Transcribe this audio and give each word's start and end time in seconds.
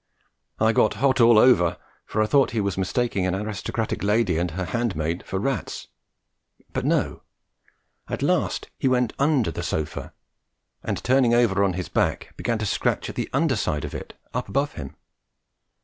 I 0.59 0.73
got 0.73 0.95
hot 0.95 1.21
all 1.21 1.37
over, 1.37 1.77
for 2.07 2.23
I 2.23 2.25
thought 2.25 2.49
he 2.57 2.59
was 2.59 2.75
mistaking 2.75 3.27
an 3.27 3.35
aristocratic 3.35 4.01
lady 4.01 4.39
and 4.39 4.49
her 4.49 4.65
hand 4.65 4.95
maid 4.95 5.23
for 5.27 5.37
rats; 5.37 5.89
but 6.73 6.83
no, 6.83 7.21
at 8.09 8.23
last 8.23 8.71
he 8.79 8.87
went 8.87 9.13
under 9.19 9.51
the 9.51 9.61
sofa, 9.61 10.11
and 10.83 11.03
turning 11.03 11.35
over 11.35 11.63
on 11.63 11.73
his 11.73 11.87
back 11.87 12.33
began 12.35 12.57
to 12.57 12.65
scratch 12.65 13.09
at 13.09 13.15
the 13.15 13.29
underside 13.31 13.85
of 13.85 13.93
it 13.93 14.15
up 14.33 14.49
above 14.49 14.73
him. 14.73 14.95